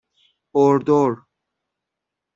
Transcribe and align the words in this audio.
اردور 0.55 1.13